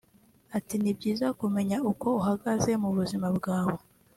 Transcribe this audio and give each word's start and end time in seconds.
Ati 0.57 0.75
“Ni 0.81 0.91
byiza 0.97 1.25
kumenya 1.39 1.77
uko 1.91 2.07
uhagaze 2.19 2.71
mu 2.81 2.89
buzima 2.97 3.27
bwawe 3.37 3.75